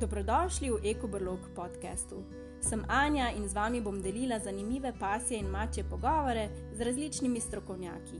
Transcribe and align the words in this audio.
Dobrodošli 0.00 0.70
v 0.70 0.90
EkoBrlog 0.90 1.38
podkastu. 1.54 2.26
Sem 2.58 2.82
Anja 2.88 3.30
in 3.30 3.46
z 3.48 3.54
vami 3.54 3.78
bom 3.80 4.02
delila 4.02 4.38
zanimive 4.42 4.90
pasje 4.98 5.38
in 5.38 5.46
mače 5.46 5.84
pogovore 5.86 6.48
z 6.74 6.80
različnimi 6.80 7.40
strokovnjaki. 7.40 8.18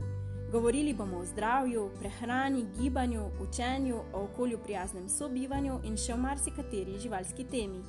Govorili 0.53 0.95
bomo 0.95 1.19
o 1.19 1.25
zdravju, 1.25 1.91
prehrani, 1.99 2.67
gibanju, 2.79 3.27
učenju, 3.41 3.97
o 4.13 4.23
okolju 4.23 4.59
prijaznem 4.59 5.09
sobivanju 5.09 5.80
in 5.84 5.96
še 5.96 6.14
o 6.14 6.16
marsikateri 6.16 6.98
živalski 7.02 7.45
temi. 7.45 7.82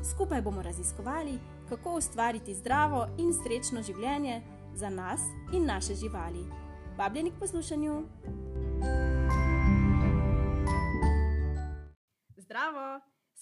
Skupaj 0.00 0.42
bomo 0.42 0.62
raziskovali, 0.62 1.38
kako 1.68 1.98
ustvariti 2.00 2.54
zdravo 2.54 3.06
in 3.18 3.34
srečno 3.36 3.82
življenje 3.82 4.40
za 4.74 4.88
nas 4.88 5.20
in 5.52 5.66
naše 5.66 5.94
živali. 5.94 6.48
Vabljeni 6.96 7.30
k 7.30 7.40
poslušanju! 7.40 8.02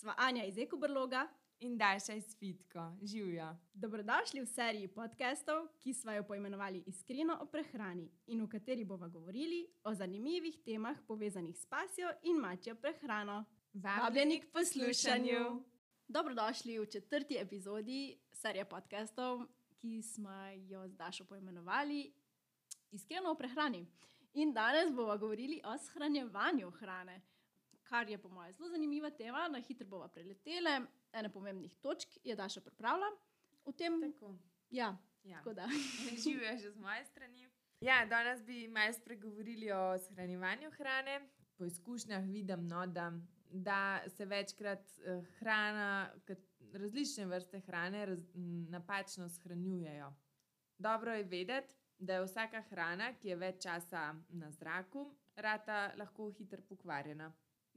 Sva 0.04 0.14
Anja 0.18 0.44
iz 0.44 0.58
EkoBrloga 0.58 1.28
In 1.60 1.78
daljša 1.78 2.14
iz 2.14 2.36
Fitko, 2.38 2.92
živijo. 3.02 3.56
Dobrodošli 3.74 4.40
v 4.40 4.46
seriji 4.46 4.88
podkastov, 4.88 5.68
ki 5.80 5.94
smo 5.94 6.12
jo 6.12 6.24
poimenovali 6.28 6.82
Iskreno 6.86 7.38
o 7.40 7.46
prehrani 7.46 8.10
in 8.26 8.42
v 8.42 8.48
kateri 8.48 8.84
bomo 8.84 9.08
govorili 9.08 9.62
o 9.84 9.94
zanimivih 9.94 10.58
temah 10.64 10.96
povezanih 11.06 11.56
s 11.56 11.66
pasjo 11.66 12.10
in 12.22 12.36
mačjo 12.36 12.74
prehrano. 12.74 13.44
Vabljeni 13.72 14.40
k 14.40 14.52
poslušanju. 14.52 15.62
Dobrodošli 16.08 16.78
v 16.78 16.86
četrti 16.86 17.38
epizodi 17.40 18.18
serije 18.32 18.64
podkastov, 18.64 19.46
ki 19.80 20.02
smo 20.02 20.36
jo 20.68 20.88
z 20.88 20.96
Dašo 20.96 21.24
poimenovali 21.24 22.12
Iskreno 22.90 23.30
o 23.30 23.34
prehrani. 23.34 23.86
In 24.34 24.52
danes 24.52 24.92
bomo 24.92 25.16
govorili 25.16 25.60
o 25.64 25.78
shranjevanju 25.78 26.70
hrane, 26.70 27.22
kar 27.84 28.08
je 28.10 28.18
po 28.18 28.28
mojem 28.28 28.52
zelo 28.52 28.68
zanimiva 28.68 29.10
tema. 29.10 29.48
Na 29.48 29.58
hitro 29.60 29.86
bomo 29.86 30.08
preleteli 30.08 30.70
ene 31.12 31.28
pomembnih 31.28 31.74
točk, 31.76 32.08
je 32.24 32.36
Daša 32.36 32.60
pripravila 32.60 33.10
v 33.66 33.72
tem. 33.72 34.00
Tako. 34.02 34.34
Ja, 34.70 34.96
Ja. 35.24 35.38
tako 35.38 35.54
da. 35.54 35.68
Živijo 36.24 36.58
že 36.58 36.70
z 36.70 36.76
moje 36.76 37.04
strani. 37.04 37.48
Ja, 37.80 38.06
danes 38.06 38.42
bi 38.42 38.68
malo 38.68 38.92
spregovorili 38.92 39.70
o 39.72 39.98
shranjevanju 39.98 40.70
hrane. 40.70 41.28
Po 41.56 41.64
izkušnjah 41.64 42.24
vidim, 42.24 42.66
no, 42.66 42.86
da, 42.86 43.12
da 43.50 43.78
se 44.08 44.24
večkrat 44.24 44.80
eh, 44.98 45.22
hrana, 45.38 46.10
različne 46.72 47.26
vrste 47.26 47.60
hrane 47.60 48.06
raz, 48.06 48.18
napačno 48.68 49.28
shranjujejo. 49.28 50.12
Dobro 50.78 51.12
je 51.12 51.22
vedeti, 51.24 51.68
da 51.98 52.14
je 52.14 52.24
vsaka 52.24 52.60
hrana, 52.62 53.12
ki 53.12 53.28
je 53.28 53.36
več 53.36 53.62
časa 53.62 54.14
na 54.28 54.50
zraku, 54.50 55.04
rata 55.36 55.92
lahko 55.96 56.30
hitro 56.30 56.62
pokvarjena. 56.62 57.32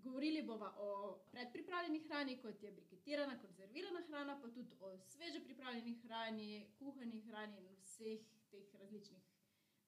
Govorili 0.08 0.44
bomo 0.44 0.66
o 0.77 0.89
predpripravljeni 1.31 2.00
hrani, 2.00 2.38
kot 2.41 2.63
je 2.63 2.72
briketirana, 2.72 3.39
konzervirana 3.41 4.02
hrana, 4.08 4.39
pa 4.41 4.47
tudi 4.47 4.75
o 4.80 4.97
sveže 4.97 5.44
pripravljeni 5.44 5.94
hrani, 6.03 6.69
kuhani 6.80 7.19
hrani 7.22 7.58
in 7.66 7.75
vseh 7.81 8.22
teh 8.52 8.75
različnih 8.80 9.23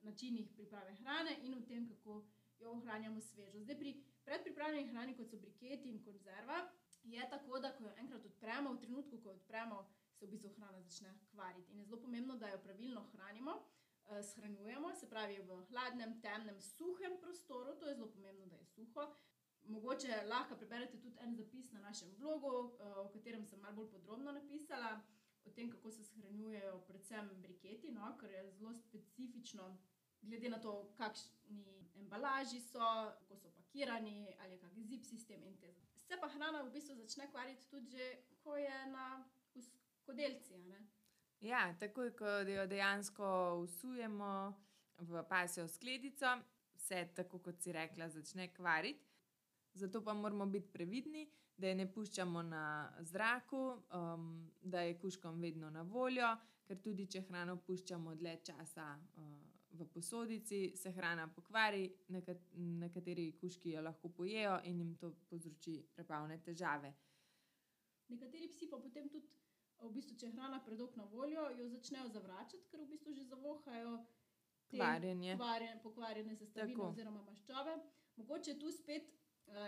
načinih 0.01 0.49
priprave 0.55 0.95
hrane 0.95 1.37
in 1.41 1.53
o 1.53 1.61
tem, 1.61 1.87
kako 1.89 2.23
jo 2.59 2.71
ohranjamo 2.71 3.21
svežo. 3.21 3.59
Zdaj, 3.63 3.77
pri 3.79 3.93
predpripravljeni 4.25 4.91
hrani, 4.91 5.15
kot 5.17 5.29
so 5.29 5.37
briketi 5.37 5.89
in 5.89 6.03
konzerva, 6.03 6.59
je 7.03 7.29
tako, 7.29 7.59
da 7.59 7.71
ko 7.77 7.83
jo 7.83 7.95
enkrat 7.97 8.25
odpremo, 8.25 8.73
v 8.73 8.79
trenutku, 8.83 9.21
ko 9.23 9.29
jo 9.29 9.35
odpremo, 9.35 9.79
se 10.19 10.25
v 10.25 10.29
bistvu 10.35 10.49
hrana 10.57 10.81
začne 10.81 11.15
kvariti. 11.31 11.71
In 11.71 11.79
je 11.79 11.85
zelo 11.85 12.01
pomembno, 12.01 12.35
da 12.35 12.49
jo 12.49 12.59
pravilno 12.63 13.07
hranimo. 13.13 13.55
eh, 14.09 14.23
Shranjujemo, 14.23 14.95
se 14.95 15.09
pravi 15.09 15.39
v 15.41 15.63
hladnem, 15.69 16.21
temnem, 16.21 16.61
suhem 16.61 17.17
prostoru, 17.21 17.75
to 17.79 17.87
je 17.87 17.95
zelo 17.95 18.11
pomembno, 18.11 18.45
da 18.45 18.55
je 18.57 18.65
suho. 18.65 19.13
Mogoče 19.69 20.23
lahko 20.25 20.55
preberete 20.57 20.97
tudi 20.97 21.17
en 21.21 21.35
zapis 21.35 21.71
na 21.71 21.79
našem 21.79 22.09
blogu, 22.17 22.53
eh, 22.79 22.93
o 22.97 23.09
katerem 23.13 23.45
sem 23.45 23.59
malo 23.59 23.75
bolj 23.75 23.91
podrobno 23.91 24.31
napisala, 24.31 25.01
o 25.45 25.49
tem, 25.49 25.69
kako 25.71 25.91
se 25.91 26.03
shranjujejo 26.03 26.79
predvsem 26.87 27.29
briketi, 27.41 27.91
no, 27.91 28.17
ker 28.17 28.31
je 28.31 28.51
zelo 28.51 28.73
specifično, 28.73 29.77
glede 30.21 30.49
na 30.49 30.59
to, 30.59 30.93
kakšni 30.97 31.89
embalaži 31.95 32.59
so, 32.61 32.89
kako 33.19 33.37
so 33.37 33.51
pakirani, 33.51 34.35
ali 34.39 34.53
je 34.53 34.59
kakšen 34.59 34.87
zip 34.87 35.03
sistem 35.03 35.43
in 35.43 35.57
te. 35.57 35.73
Se 36.07 36.17
pa 36.21 36.27
hrana 36.27 36.63
v 36.63 36.71
bistvu 36.73 36.95
začne 36.95 37.29
kvariti 37.31 37.69
tudi, 37.69 37.91
že, 37.91 38.07
ko 38.43 38.57
je 38.57 38.85
na 38.91 39.25
v 39.55 39.65
kodelci. 40.05 40.53
a 40.53 40.57
ne. 40.57 40.87
Ja, 41.39 41.75
takoj, 41.79 42.15
ko 42.15 42.25
jo 42.25 42.65
dejansko 42.67 43.59
usujemo 43.63 44.53
v 44.97 45.23
pasjo 45.29 45.67
skledico, 45.67 46.41
se 46.75 47.07
tako 47.15 47.39
kot 47.39 47.61
si 47.61 47.71
rekla, 47.71 48.09
začne 48.09 48.53
kvariti. 48.53 49.08
Zato 49.73 50.01
pa 50.03 50.13
moramo 50.13 50.45
biti 50.45 50.71
previdni, 50.71 51.29
da 51.57 51.67
je 51.67 51.75
ne 51.75 51.85
puščamo 51.91 52.41
na 52.41 52.63
zraku, 52.99 53.61
um, 53.93 54.51
da 54.61 54.81
je 54.81 54.97
kuškom 54.99 55.41
vedno 55.41 55.69
na 55.69 55.81
voljo, 55.81 56.29
ker 56.67 56.81
tudi 56.81 57.05
če 57.05 57.21
hrano 57.27 57.57
puščamo 57.57 58.15
dlje 58.15 58.35
časa 58.49 58.87
uh, 58.95 59.49
v 59.71 59.87
posodici, 59.93 60.71
se 60.75 60.91
hrana 60.91 61.27
pokvari, 61.35 61.83
nekat, 62.07 62.37
nekateri 62.55 63.31
kuški 63.41 63.75
jo 63.75 63.81
lahko 63.81 64.09
pojejo 64.09 64.59
in 64.63 64.79
jim 64.79 64.95
to 64.95 65.11
povzroči 65.29 65.75
prebavne 65.95 66.39
težave. 66.43 66.93
Nekateri 68.09 68.49
psi 68.49 68.69
pa 68.69 68.79
potem 68.81 69.09
tudi, 69.09 69.29
v 69.79 69.91
bistvu, 69.93 70.17
če 70.17 70.27
je 70.27 70.35
hrana 70.35 70.59
predolgo 70.65 70.97
na 70.97 71.05
voljo, 71.11 71.45
jo 71.57 71.67
začnejo 71.69 72.09
zavračati, 72.15 72.65
ker 72.71 72.81
v 72.81 72.89
bistvu 72.95 73.13
že 73.13 73.27
zavohajo 73.29 73.99
te 74.69 74.77
Kvarjenje. 74.77 75.35
Kvarjen, 75.37 75.79
pokvarjene 75.83 76.35
sestavine 76.35 76.75
Tako. 76.75 76.89
oziroma 76.89 77.21
maščobe. 77.23 77.77
Mogoče 78.19 78.57
tu 78.59 78.71
spet 78.71 79.13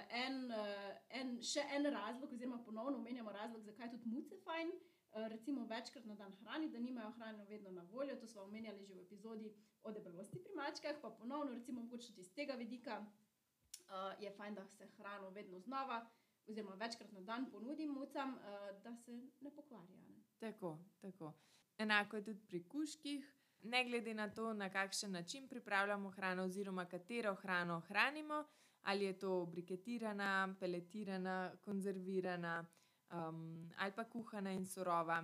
en, 0.09 0.51
uh, 0.51 0.93
en, 1.09 1.35
še 1.43 1.63
en 1.75 1.85
razlog, 1.93 2.31
oziroma 2.33 2.59
ponovno 2.65 2.97
omenjamo 2.97 3.31
razlog, 3.31 3.63
zakaj 3.65 3.91
tudi 3.91 4.09
muce 4.09 4.37
fajn. 4.45 4.71
Uh, 5.11 5.27
recimo 5.27 5.65
večkrat 5.67 6.05
na 6.05 6.15
dan 6.15 6.35
hrani, 6.43 6.69
da 6.71 6.79
nimajo 6.79 7.11
hrane 7.17 7.45
vedno 7.45 7.71
na 7.71 7.83
voljo. 7.91 8.15
To 8.15 8.27
smo 8.27 8.41
omenjali 8.41 8.85
že 8.85 8.93
v 8.93 9.01
epizodi 9.01 9.53
o 9.83 9.91
debelosti 9.91 10.39
pri 10.39 10.55
mačkah, 10.55 11.01
pa 11.01 11.09
ponovno, 11.09 11.53
recimo, 11.53 11.81
mogoče 11.81 12.13
iz 12.17 12.33
tega 12.33 12.53
vidika 12.53 13.01
uh, 13.01 14.23
je 14.23 14.31
fajn, 14.31 14.55
da 14.55 14.65
se 14.65 14.87
hrano 14.97 15.29
vedno 15.29 15.59
znova, 15.59 16.05
oziroma 16.47 16.75
večkrat 16.75 17.11
na 17.11 17.21
dan 17.21 17.51
ponudim 17.51 17.91
mucam, 17.91 18.35
uh, 18.35 18.83
da 18.83 18.95
se 18.95 19.11
ne 19.41 19.51
pokvarja. 19.55 19.97
Ne? 19.97 20.23
Tako, 20.39 20.77
tako. 21.01 21.33
Enako 21.77 22.15
je 22.15 22.23
tudi 22.23 22.41
pri 22.47 22.63
kuških. 22.67 23.37
Ne 23.63 23.83
glede 23.85 24.13
na 24.13 24.29
to, 24.33 24.53
na 24.53 24.69
kakšen 24.69 25.11
način 25.11 25.47
pripravljamo 25.47 26.09
hrano, 26.09 26.43
oziroma 26.43 26.85
katero 26.85 27.35
hrano 27.35 27.79
hranimo, 27.79 28.43
ali 28.83 29.05
je 29.05 29.19
to 29.19 29.45
briketirana, 29.45 30.55
peletirana, 30.59 31.51
konzervirana 31.65 32.65
um, 33.11 33.69
ali 33.77 33.91
pa 33.95 34.03
kuhana 34.03 34.51
in 34.51 34.65
surova, 34.65 35.23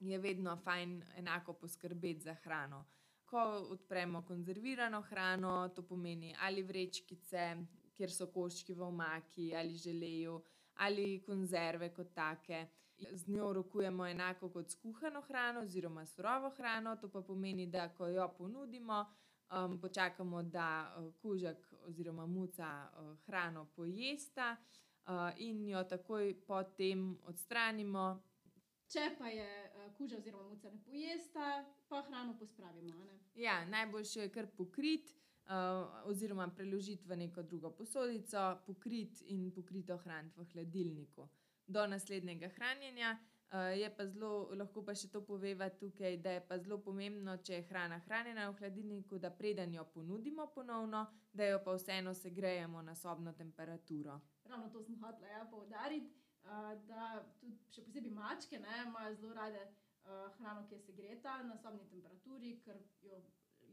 je 0.00 0.18
vedno 0.18 0.56
fajn 0.56 1.02
enako 1.16 1.52
poskrbeti 1.52 2.20
za 2.20 2.34
hrano. 2.34 2.84
Ko 3.24 3.38
odpremo 3.70 4.22
konzervirano 4.22 5.02
hrano, 5.02 5.68
to 5.68 5.82
pomeni 5.82 6.34
ali 6.40 6.62
vrečkice, 6.62 7.56
kjer 7.96 8.10
so 8.10 8.26
koščki 8.32 8.74
v 8.74 8.82
omaki 8.82 9.54
ali 9.56 9.76
želeju, 9.76 10.40
ali 10.74 11.22
konzerve 11.26 11.92
kot 11.94 12.14
take. 12.14 12.66
Z 12.98 13.28
njo 13.28 13.52
rokujemo 13.52 14.06
enako 14.06 14.48
kot 14.50 14.70
s 14.70 14.74
kuhano 14.74 15.20
hrano 15.20 15.60
oziroma 15.60 16.06
surovo 16.06 16.50
hrano. 16.50 16.96
To 16.96 17.08
pa 17.08 17.22
pomeni, 17.22 17.66
da 17.66 17.88
ko 17.88 18.06
jo 18.06 18.28
ponudimo, 18.38 19.04
um, 19.50 19.80
počakamo, 19.80 20.42
da 20.42 20.94
uh, 20.96 21.14
kužek 21.22 21.72
oziroma 21.86 22.26
muca 22.26 22.88
uh, 22.88 23.18
hrano 23.26 23.66
pojesta 23.76 24.56
uh, 24.56 25.12
in 25.36 25.68
jo 25.68 25.84
takoj 25.84 26.34
potem 26.46 27.18
odstranimo. 27.24 28.22
Če 28.88 29.10
pa 29.18 29.28
je 29.28 29.48
uh, 29.48 29.94
kuža 29.96 30.16
oziroma 30.16 30.48
muca 30.48 30.70
ne 30.70 30.80
pojesta, 30.84 31.64
pa 31.88 32.02
hrano 32.02 32.38
pospravimo. 32.38 33.06
Ja, 33.34 33.64
najboljše 33.64 34.20
je 34.20 34.32
kar 34.32 34.46
pokrit. 34.56 35.14
Uh, 35.48 35.88
oziroma, 36.04 36.44
preložiti 36.52 37.08
v 37.08 37.16
neko 37.16 37.42
drugo 37.42 37.70
posodico, 37.70 38.58
pokrit 38.66 39.22
in 39.32 39.46
pokrito 39.50 39.96
hraniti 39.96 40.40
v 40.40 40.44
hladilniku. 40.52 41.24
Do 41.66 41.86
naslednjega 41.86 42.48
hranjenja 42.48 43.14
je 43.52 43.96
pa 43.96 44.06
zelo, 44.06 44.50
lahko 44.52 44.82
pa 44.84 44.94
še 44.94 45.08
to 45.08 45.22
poveva 45.24 45.70
tukaj, 45.70 46.18
da 46.20 46.34
je 46.36 46.42
pa 46.44 46.58
zelo 46.60 46.78
pomembno, 46.84 47.36
če 47.40 47.54
je 47.54 47.66
hrana 47.70 47.98
hranjena 48.04 48.48
v 48.50 48.58
hladilniku, 48.58 49.18
da 49.18 49.30
preden 49.30 49.74
jo 49.74 49.84
ponudimo 49.94 50.50
ponovno, 50.54 51.06
da 51.32 51.48
jo 51.48 51.62
pa 51.64 51.72
vseeno 51.78 52.14
segrejemo 52.14 52.82
na 52.82 52.94
sobno 52.94 53.32
temperaturo. 53.32 54.20
Ravno 54.44 54.68
to 54.68 54.82
sem 54.84 55.00
hotela 55.00 55.32
ja, 55.32 55.46
poudariti, 55.50 56.12
uh, 56.44 56.74
da 56.88 57.24
tudi 57.40 57.56
še 57.72 57.86
posebej 57.88 58.12
mačke 58.12 58.60
ne, 58.60 58.82
imajo 58.86 59.16
zelo 59.16 59.34
rade 59.40 59.64
uh, 59.64 60.28
hrano, 60.36 60.66
ki 60.68 60.76
je 60.76 60.84
segreta 60.90 61.40
na 61.48 61.56
sobni 61.56 61.88
temperaturi, 61.88 62.58
ker 62.64 62.84
jo 63.00 63.22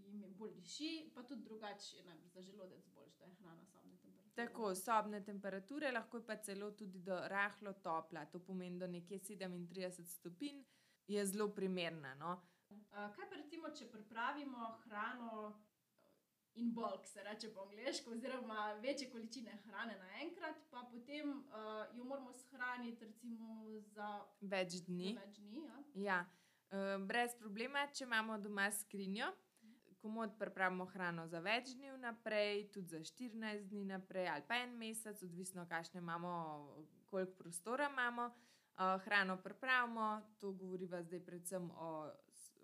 jim 0.06 0.22
je 0.22 0.30
bolj 0.40 0.56
diši, 0.62 1.12
pa 1.16 1.24
tudi 1.24 1.44
drugače 1.44 1.98
je 1.98 2.18
za 2.32 2.42
želodec 2.42 2.88
boljš, 2.96 3.18
da 3.20 3.26
je 3.26 3.36
hrana 3.42 3.66
sobne 3.66 3.98
temperature. 3.98 4.05
Tako, 4.36 4.74
sobne 4.76 5.22
temperature, 5.24 5.92
lahko 5.92 6.20
pa 6.28 6.36
celo 6.44 6.72
tudi 6.72 7.00
do 7.00 7.16
rahlo 7.32 7.74
topla, 7.74 8.26
to 8.26 8.40
pomeni 8.44 8.80
do 8.80 8.88
nekje 8.88 9.20
37 9.20 10.04
stopinj, 10.04 10.64
je 11.08 11.26
zelo 11.26 11.48
primerna. 11.56 12.16
No? 12.16 12.34
Uh, 12.70 13.08
kaj 13.16 13.30
pa 13.30 13.36
recimo, 13.36 13.70
če 13.72 13.88
pripravimo 13.92 14.74
hrano 14.84 15.30
uh, 15.48 15.56
in 16.56 16.74
bulk, 16.74 17.08
se 17.08 17.24
reče 17.24 17.54
po 17.54 17.62
angliško, 17.62 18.12
oziroma 18.12 18.74
večje 18.84 19.10
količine 19.10 19.56
hrane 19.66 19.98
naenkrat, 19.98 20.56
pa 20.72 20.84
potem 20.92 21.30
uh, 21.30 21.98
jo 21.98 22.04
moramo 22.04 22.34
shraniti 22.34 23.06
recimo 23.06 23.64
za 23.80 24.26
Več 24.42 24.82
dni. 24.88 25.14
za 25.14 25.26
več 25.26 25.40
dni. 25.40 25.64
Ja? 25.66 25.84
Ja, 25.96 26.20
eh, 26.72 26.98
brez 27.00 27.36
problema, 27.40 27.88
če 27.88 28.04
imamo 28.04 28.38
doma 28.38 28.72
skrinjo, 28.72 29.32
komod 30.06 30.38
pripravimo 30.40 30.86
hrano 30.86 31.24
za 31.28 31.40
več 31.42 31.72
dni 31.74 31.96
vnaprej, 31.96 32.68
tudi 32.74 32.94
za 32.94 33.00
14 33.02 33.70
dni 33.70 33.86
naprej 33.90 34.28
ali 34.30 34.44
pa 34.48 34.60
en 34.62 34.78
mesec, 34.78 35.24
odvisno, 35.26 35.66
kakšne 35.66 35.98
imamo, 36.00 36.34
koliko 37.10 37.34
prostora 37.42 37.90
imamo. 37.90 38.30
Eh, 38.30 39.00
Hrano 39.06 39.38
pripravimo, 39.42 40.22
to 40.38 40.52
govoriva 40.52 41.02
zdaj 41.04 41.26
predvsem 41.26 41.72
o 41.72 42.12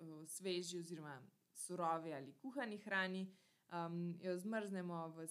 o 0.02 0.26
sveži 0.28 0.80
oziroma 0.80 1.22
surovi 1.54 2.14
ali 2.14 2.34
kuhani 2.34 2.78
hrani. 2.78 3.28
Um, 3.72 4.18
jo 4.22 4.38
zmrznemo 4.38 5.08
v 5.08 5.28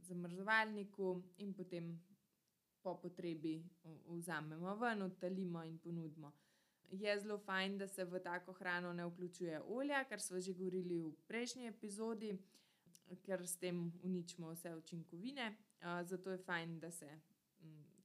zamrzovalniku 0.00 1.22
in 1.36 1.54
potem 1.54 2.00
po 2.82 2.94
potrebi 3.00 3.64
vzamemo 4.06 4.76
ven, 4.76 5.02
odtalimo 5.02 5.64
in 5.64 5.78
ponudimo. 5.78 6.32
Je 6.90 7.20
zelo 7.20 7.38
fajn, 7.38 7.78
da 7.78 7.88
se 7.88 8.04
v 8.04 8.20
tako 8.20 8.52
hrano 8.52 8.92
ne 8.92 9.06
vključuje 9.06 9.60
olja, 9.60 10.04
kar 10.04 10.20
smo 10.20 10.40
že 10.40 10.52
govorili 10.52 10.98
v 11.00 11.14
prejšnji 11.26 11.66
epizodi, 11.66 12.38
ker 13.24 13.46
s 13.46 13.56
tem 13.56 13.92
uničimo 14.02 14.50
vse 14.52 14.74
učinkovine. 14.76 15.56
Zato 16.02 16.30
je 16.30 16.38
fajn, 16.38 16.80
da 16.80 16.90
se 16.90 17.20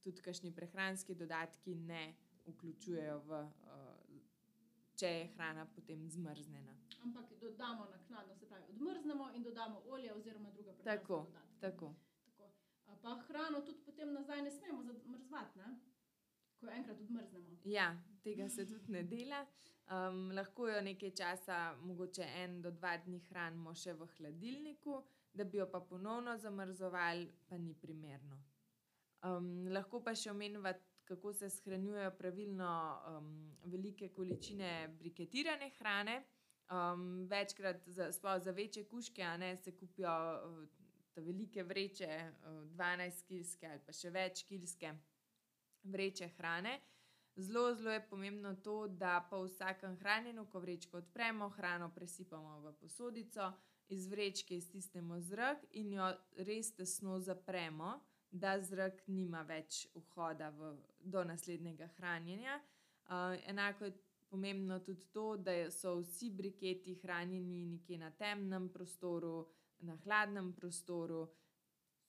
tudi 0.00 0.22
kakšni 0.22 0.54
prehranski 0.54 1.14
dodatki 1.14 1.74
ne 1.74 2.14
vključujejo, 2.46 3.18
v, 3.18 3.42
če 4.96 5.06
je 5.06 5.26
hrana 5.36 5.66
potem 5.74 6.08
zmrznjena. 6.10 6.74
Ampak 7.04 7.32
dodamo 7.40 7.86
naknadno, 7.90 8.34
se 8.34 8.46
pravi, 8.46 8.64
odmrznemo 8.68 9.30
in 9.34 9.42
dodamo 9.42 9.82
olje 9.86 10.12
oziroma 10.14 10.50
druga 10.50 10.72
prehranska 10.72 11.00
Tako, 11.00 11.16
dodatka. 11.26 11.60
tako. 11.60 11.94
Tako. 12.36 12.50
Pa 13.02 13.14
hrano 13.28 13.60
tudi 13.60 13.78
potem 13.84 14.12
nazaj 14.12 14.42
ne 14.42 14.50
smemo 14.50 14.82
zamrzvati, 14.82 15.58
ne? 15.58 15.78
Ko 16.60 16.70
enkrat 16.70 17.00
odmrznemo. 17.00 17.58
Ja, 17.64 17.92
tega 18.22 18.48
se 18.48 18.66
tudi 18.66 18.92
ne 18.92 19.02
dela. 19.02 19.46
Um, 19.88 20.30
lahko 20.36 20.68
jo 20.68 20.80
nekaj 20.84 21.14
časa, 21.16 21.58
mogoče 21.80 22.26
en 22.42 22.58
do 22.62 22.70
dva 22.70 22.96
dni 23.00 23.22
hranimo 23.30 23.72
še 23.74 23.94
v 23.96 24.08
hladilniku, 24.18 24.98
da 25.32 25.46
bi 25.48 25.62
jo 25.62 25.66
pa 25.72 25.80
ponovno 25.80 26.36
zamrzovali, 26.36 27.30
pa 27.48 27.56
ni 27.56 27.72
primerno. 27.74 28.36
Um, 29.24 29.66
lahko 29.72 30.02
pa 30.04 30.12
še 30.14 30.30
omenjava, 30.34 30.74
kako 31.08 31.32
se 31.32 31.48
shranjujejo 31.50 32.10
pravilno 32.18 32.72
um, 33.08 33.30
velike 33.72 34.10
količine 34.12 34.72
briketirane 34.98 35.70
hrane. 35.78 36.18
Um, 36.68 37.24
večkrat, 37.30 37.86
za, 37.88 38.10
za 38.12 38.52
večje 38.52 38.84
kuške, 38.90 39.22
a 39.24 39.36
ne 39.40 39.54
se 39.56 39.72
kupijo 39.72 40.12
uh, 40.12 40.66
velike 41.16 41.64
vreče, 41.64 42.10
uh, 42.44 42.58
12-kilske 42.76 43.70
ali 43.70 43.80
pa 43.86 43.96
še 43.96 44.12
več 44.12 44.44
kilske 44.44 44.92
vreče 45.82 46.28
hrane. 46.28 46.80
Zelo, 47.36 47.74
zelo 47.74 47.90
je 47.90 48.06
pomembno 48.10 48.54
to, 48.54 48.88
da 48.88 49.26
po 49.30 49.42
vsakem 49.44 49.96
hranjenju, 49.96 50.46
ko 50.46 50.60
vrečko 50.60 50.96
odpremo, 50.98 51.48
hrano 51.48 51.90
presipamo 51.94 52.60
v 52.60 52.72
posodico, 52.80 53.52
iz 53.88 54.06
vrečke 54.06 54.56
iztisnemo 54.56 55.20
zrak 55.20 55.64
in 55.70 55.92
jo 55.92 56.08
res 56.36 56.74
tesno 56.74 57.20
zapremo, 57.20 58.00
da 58.30 58.58
zrak 58.60 59.06
nima 59.06 59.42
več 59.42 59.86
vhoda 59.94 60.50
v, 60.50 60.74
do 61.00 61.24
naslednjega 61.24 61.88
hranjenja. 61.96 62.58
Uh, 63.08 63.38
enako 63.46 63.84
je 63.84 63.92
pomembno 64.28 64.80
tudi 64.80 65.06
to, 65.12 65.36
da 65.36 65.70
so 65.70 65.94
vsi 66.00 66.30
briketi 66.30 66.98
hranjeni 67.02 67.64
nekje 67.66 67.98
na 67.98 68.10
temnem 68.10 68.68
prostoru, 68.68 69.46
na 69.78 69.96
hladnem 70.04 70.52
prostoru 70.52 71.28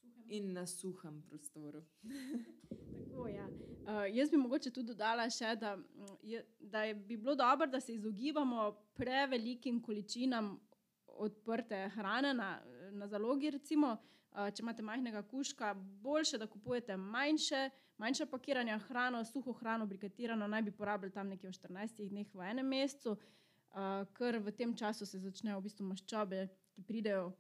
Suhem. 0.10 0.30
in 0.30 0.54
na 0.54 0.66
suhem 0.66 1.22
prostoru. 1.22 1.82
Tako, 3.10 3.28
ja. 3.28 3.48
uh, 3.48 4.16
jaz 4.16 4.30
bi 4.30 4.38
mogoče 4.38 4.72
tudi 4.72 4.88
dodala 4.88 5.30
še, 5.30 5.56
da, 5.56 5.78
je, 6.24 6.44
da 6.60 6.84
je, 6.84 6.96
bi 6.96 7.18
bilo 7.18 7.36
dobro, 7.36 7.68
da 7.68 7.80
se 7.80 7.94
izogibamo 7.94 8.72
prevelikim 8.94 9.82
količinam 9.82 10.60
odprte 11.08 11.90
hrane 11.96 12.34
na, 12.34 12.62
na 12.92 13.08
zalogi. 13.08 13.50
Recimo, 13.50 13.96
uh, 14.32 14.48
če 14.54 14.64
imate 14.64 14.86
majhnega 14.86 15.24
kuška, 15.28 15.74
boljše, 16.04 16.38
da 16.38 16.48
kupujete 16.48 16.98
manjše, 16.98 17.70
manjše 17.98 18.26
pakiranja 18.26 18.78
hrano, 18.88 19.26
suho 19.26 19.54
hrano, 19.60 19.86
briketirano, 19.86 20.48
naj 20.48 20.62
bi 20.70 20.72
porabili 20.72 21.12
tam 21.12 21.28
nekje 21.28 21.50
v 21.50 21.58
14 21.58 22.08
dneh 22.10 22.34
v 22.34 22.48
enem 22.54 22.74
mesecu, 22.78 23.18
uh, 23.18 24.06
ker 24.18 24.40
v 24.40 24.56
tem 24.56 24.76
času 24.76 25.06
se 25.06 25.20
začnejo 25.20 25.60
v 25.60 25.68
bistvu 25.68 25.90
maščobe, 25.90 26.48
ki 26.76 26.86
pridejo 26.88 27.32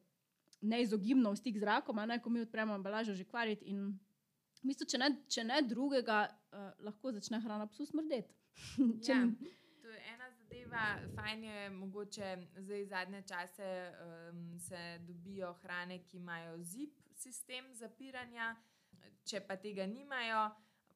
neizogibno 0.61 1.31
v 1.31 1.39
stik 1.39 1.57
z 1.57 1.63
zrakom, 1.63 1.99
a 1.99 2.05
ne 2.05 2.19
ko 2.21 2.29
mi 2.29 2.41
odpremo 2.41 2.75
embalažo, 2.75 3.15
že 3.15 3.27
kvariti. 3.27 3.65
In 3.71 3.99
v 4.63 4.71
bistvu, 4.71 4.87
če, 4.91 4.99
ne, 4.99 5.09
če 5.31 5.43
ne 5.47 5.61
drugega, 5.63 6.25
uh, 6.51 6.71
lahko 6.83 7.13
začne 7.15 7.39
hrana 7.43 7.67
psu 7.71 7.87
smrdeti. 7.87 8.35
Če 9.05 9.15
Ja. 9.15 9.23
To 9.79 9.93
je 9.93 9.99
ena 10.13 10.27
zadeva, 10.35 10.85
fajn 11.15 11.43
je 11.43 11.69
mogoče 11.73 12.27
zdaj 12.61 12.83
zadnje 12.85 13.21
čase 13.25 13.69
um, 13.89 14.59
se 14.59 14.99
dobijo 15.01 15.53
hrane, 15.63 16.03
ki 16.03 16.17
imajo 16.17 16.57
zip 16.61 16.93
sistem 17.15 17.71
zapiranja. 17.73 18.55
Če 19.25 19.41
pa 19.47 19.55
tega 19.57 19.87
nimajo, 19.87 20.49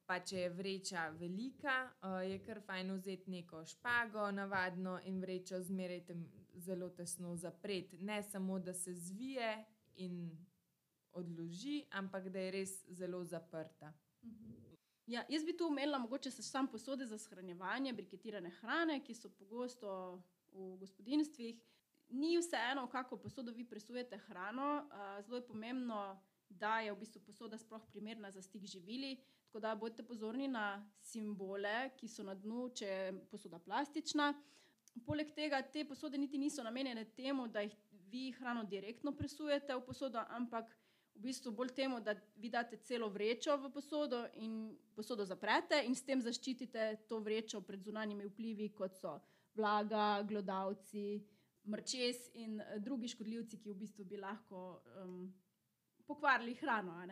pa 0.06 0.20
če 0.20 0.38
je 0.38 0.48
vreča 0.50 1.08
velika, 1.18 1.90
uh, 2.02 2.20
je 2.28 2.38
kar 2.44 2.60
fajn 2.66 2.92
vzeti 2.92 3.30
neko 3.30 3.64
špago, 3.64 4.30
navadno 4.30 4.98
in 5.04 5.20
vrečo 5.20 5.60
zmeraj 5.62 6.04
tem 6.04 6.24
zelo 6.54 6.88
tesno 6.90 7.36
zapreti. 7.36 7.98
Ne 7.98 8.22
samo, 8.22 8.58
da 8.58 8.74
se 8.74 8.94
zvije 8.94 9.64
in 9.96 10.30
odloži, 11.12 11.84
ampak 11.90 12.28
da 12.28 12.38
je 12.38 12.50
res 12.50 12.74
zelo 12.88 13.24
zaprta. 13.24 13.92
Ja, 15.06 15.24
jaz 15.28 15.44
bi 15.44 15.56
tu 15.56 15.66
omenila 15.66 15.98
mogoče 15.98 16.30
se 16.30 16.42
sam 16.42 16.68
posode 16.70 17.06
za 17.06 17.18
shranjevanje 17.18 17.92
briketirane 17.92 18.50
hrane, 18.50 19.00
ki 19.04 19.14
so 19.14 19.28
pogosto 19.28 20.22
v 20.52 20.76
gospodinstvih. 20.80 21.60
Ni 22.08 22.38
vseeno, 22.38 22.86
v 22.86 22.90
kako 22.90 23.16
posodo 23.16 23.52
vi 23.52 23.64
presujete 23.64 24.18
hrano. 24.18 24.88
a, 24.90 25.22
Zelo 25.22 25.36
je 25.36 25.46
pomembno, 25.46 26.20
da 26.48 26.80
je 26.80 26.92
v 26.92 26.98
bistvu 26.98 27.20
posoda 27.20 27.58
sploh 27.58 27.82
primerna 27.90 28.30
za 28.30 28.42
stik 28.42 28.66
živili. 28.66 29.16
Tako 29.46 29.60
da 29.60 29.74
bodite 29.74 30.02
pozorni 30.02 30.48
na 30.48 30.82
simbole, 31.00 31.90
ki 31.96 32.08
so 32.08 32.22
na 32.22 32.34
dnu, 32.34 32.68
če 32.74 32.86
je 32.86 33.12
posoda 33.30 33.58
plastična. 33.58 34.32
Poleg 35.06 35.30
tega 35.34 35.62
te 35.62 35.84
posode 35.84 36.18
niti 36.18 36.38
niso 36.38 36.62
namenjene 36.62 37.04
temu, 37.16 37.46
da 37.48 37.60
jih 37.60 37.74
vi 38.10 38.30
hrano 38.32 38.64
direktno 38.64 39.12
presujete 39.12 39.74
v 39.74 39.82
posodo, 39.86 40.22
ampak 40.30 40.70
v 41.14 41.22
bistvu 41.22 41.52
bolj 41.52 41.70
temu, 41.74 42.00
da 42.00 42.14
vi 42.36 42.50
date 42.50 42.76
celo 42.82 43.08
vrečo 43.08 43.56
v 43.56 43.70
posodo 43.70 44.24
in 44.34 44.74
posodo 44.94 45.24
zaprete 45.24 45.82
in 45.86 45.94
s 45.94 46.02
tem 46.02 46.20
zaščitite 46.22 47.06
to 47.08 47.20
vrečo 47.22 47.60
pred 47.62 47.82
zunanjimi 47.82 48.26
vplivi, 48.26 48.68
kot 48.74 48.98
so 48.98 49.20
vlaga, 49.54 50.22
glodavci, 50.26 51.22
mrčes 51.70 52.28
in 52.34 52.60
drugi 52.78 53.08
škodljivci, 53.08 53.58
ki 53.58 53.70
v 53.70 53.78
bistvu 53.78 54.04
bi 54.04 54.18
lahko 54.18 54.82
um, 55.02 55.30
pokvarili 56.06 56.54
hrano. 56.54 57.06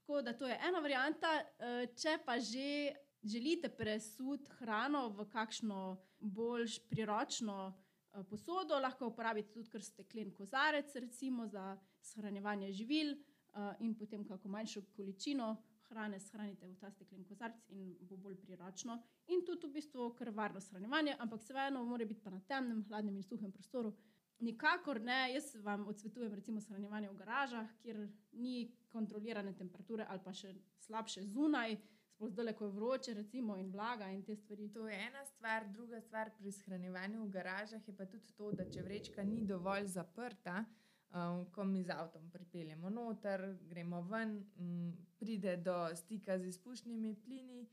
Tako 0.00 0.22
da 0.22 0.32
to 0.32 0.46
je 0.46 0.58
ena 0.68 0.80
varianta. 0.80 1.26
Eh, 1.58 1.86
Če 1.96 2.18
pa 2.26 2.38
že 2.38 2.92
želite 3.24 3.68
presuditi 3.68 4.50
hrano 4.58 5.08
v 5.08 5.28
kakšno 5.28 5.96
bolj 6.20 6.78
priročno 6.88 7.72
eh, 7.72 8.22
posodo, 8.30 8.78
lahko 8.78 9.06
uporabite 9.06 9.52
tudi 9.52 9.70
kar 9.70 9.82
steklen 9.82 10.32
kozarec, 10.32 10.94
recimo 10.94 11.46
za 11.46 11.76
shranjevanje 12.00 12.72
živil, 12.72 13.12
eh, 13.12 13.76
in 13.80 13.94
potem 13.94 14.24
kako 14.24 14.48
manjšo 14.48 14.82
količino 14.96 15.56
hrane 15.88 16.20
shranite 16.20 16.66
v 16.66 16.76
ta 16.80 16.90
steklen 16.90 17.24
kozarec 17.24 17.68
in 17.68 17.96
bo 18.00 18.16
bolj 18.16 18.36
priročno. 18.36 18.98
In 19.26 19.44
tudi 19.46 19.66
v 19.66 19.72
bistvu 19.78 20.10
kar 20.18 20.30
varno 20.30 20.60
shranjevanje, 20.60 21.16
ampak 21.18 21.42
seveda 21.42 21.82
mora 21.82 22.04
biti 22.04 22.20
pa 22.20 22.30
na 22.30 22.40
temnem, 22.40 22.84
hladnem 22.88 23.16
in 23.16 23.22
suhem 23.22 23.52
prostoru. 23.52 23.94
Nikakor 24.40 25.00
ne, 25.00 25.32
jaz 25.34 25.54
vam 25.62 25.86
odsvetujem 25.88 26.34
recimo 26.34 26.60
shranjevanje 26.60 27.08
v 27.08 27.16
garažah, 27.16 27.68
kjer 27.82 28.08
ni 28.32 28.72
kontrolirane 28.88 29.54
temperature 29.56 30.06
ali 30.08 30.20
pa 30.24 30.32
še 30.32 30.54
slabše 30.86 31.22
zunaj, 31.22 31.76
sploh 32.14 32.30
zdaj, 32.30 32.52
ko 32.54 32.64
je 32.64 32.70
vroče 32.70 33.14
recimo 33.14 33.56
in 33.56 33.70
blaga 33.70 34.10
in 34.10 34.22
te 34.22 34.36
stvari. 34.36 34.68
To 34.72 34.88
je 34.88 34.98
ena 35.06 35.24
stvar, 35.24 35.68
druga 35.72 36.00
stvar 36.00 36.30
pri 36.38 36.52
shranjevanju 36.52 37.24
v 37.24 37.30
garažah 37.30 37.88
je 37.88 37.96
pa 37.96 38.06
tudi 38.06 38.32
to, 38.36 38.52
da 38.52 38.64
če 38.70 38.82
vrečka 38.82 39.24
ni 39.24 39.44
dovolj 39.46 39.86
zaprta, 39.86 40.64
um, 41.10 41.46
ko 41.50 41.64
mi 41.64 41.82
z 41.82 41.90
avtom 41.90 42.30
pripeljemo 42.30 42.90
noter, 42.90 43.56
gremo 43.70 44.02
ven, 44.02 44.44
um, 44.58 44.92
pride 45.18 45.56
do 45.56 45.88
stika 45.96 46.38
z 46.38 46.46
izpušnimi 46.46 47.14
plini. 47.24 47.66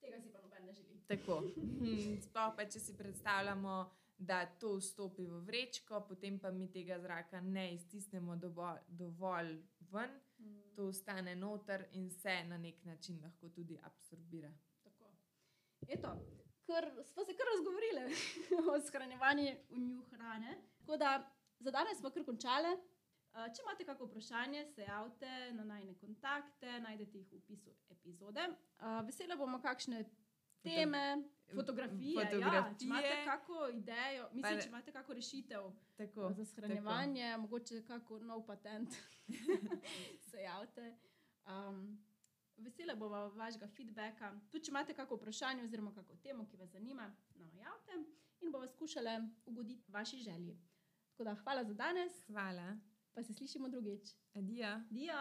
Tega 0.00 0.20
si 0.20 0.32
pa 0.32 0.40
noben 0.42 0.66
ne 0.66 0.72
želi. 0.72 1.00
Tako. 1.06 1.40
Hm, 1.56 2.20
Sploh 2.22 2.54
pa, 2.56 2.66
če 2.66 2.80
si 2.80 2.96
predstavljamo, 2.96 3.90
da 4.18 4.46
to 4.46 4.76
vstopi 4.76 5.26
v 5.26 5.40
vrečko, 5.44 6.04
potem 6.08 6.38
pa 6.38 6.50
mi 6.50 6.70
tega 6.70 6.98
zraka 7.00 7.40
ne 7.40 7.74
iztisnemo 7.74 8.36
dovolj, 8.36 8.78
dovolj 8.88 9.56
ven, 9.92 10.20
to 10.76 10.86
ostane 10.86 11.36
noter 11.36 11.86
in 11.92 12.10
se 12.10 12.44
na 12.44 12.58
nek 12.58 12.84
način 12.84 13.20
lahko 13.22 13.48
tudi 13.48 13.78
absorbira. 13.82 14.52
Tako. 14.82 15.10
Eto, 15.88 16.14
ker 16.66 16.90
smo 17.12 17.24
se 17.24 17.36
kar 17.36 17.46
razgovorili 17.54 18.16
o 18.72 18.80
shranjevanju 18.80 19.56
hrane. 20.10 20.58
Tako 20.78 20.96
da 20.96 21.30
za 21.58 21.70
danes 21.70 21.98
smo 21.98 22.10
kar 22.10 22.24
končali. 22.24 22.74
Uh, 23.34 23.48
če 23.50 23.62
imate 23.62 23.84
kakšno 23.84 24.06
vprašanje, 24.06 24.60
se 24.74 24.82
javite 24.82 25.30
na 25.52 25.64
najne 25.64 25.94
kontakte, 25.98 26.76
najdete 26.80 27.18
jih 27.18 27.32
v 27.32 27.40
opisu 27.40 27.72
epizode. 27.90 28.44
Uh, 28.78 29.00
vesela 29.06 29.34
bomo 29.36 29.58
kakšne 29.58 30.04
teme, 30.64 31.22
fotografije. 31.50 32.14
Ja, 32.14 32.20
če 32.20 32.30
fotografije. 32.30 32.86
imate 32.86 33.24
kakšno 33.24 33.68
idejo, 33.70 34.28
mislim, 34.32 34.54
Pa- 34.54 34.60
če 34.60 34.68
imate 34.68 34.92
kakšno 34.92 35.14
rešitev 35.14 35.62
Tako, 35.96 36.32
za 36.32 36.44
shranjevanje, 36.44 37.28
tako. 37.28 37.40
mogoče 37.40 37.82
kakšen 37.82 38.26
nov 38.26 38.46
patent, 38.46 38.90
se 40.30 40.38
javite. 40.38 40.96
Um, 41.46 41.98
vesela 42.56 42.94
bomo 42.94 43.28
vašega 43.30 43.68
feedbacka. 43.68 44.32
Tudi, 44.50 44.64
če 44.64 44.70
imate 44.70 44.94
kakšno 44.94 45.16
vprašanje 45.16 45.62
oziroma 45.62 45.92
kakšno 45.92 46.16
temo, 46.16 46.46
ki 46.46 46.56
vas 46.56 46.70
zanima, 46.70 47.06
nam 47.34 47.50
javite 47.56 47.92
in 48.40 48.52
bomo 48.52 48.66
skušali 48.68 49.14
ugoditi 49.46 49.92
vaši 49.92 50.18
želji. 50.18 50.58
Tako 51.08 51.24
da 51.24 51.34
hvala 51.36 51.64
za 51.64 51.74
danes, 51.74 52.12
Hvala. 52.26 52.76
pa 53.14 53.22
se 53.22 53.34
slišimo 53.34 53.68
drugič. 53.68 54.08
Adijo. 54.34 54.80
Dio! 54.90 55.20